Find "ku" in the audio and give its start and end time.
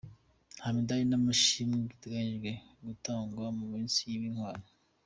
3.55-3.63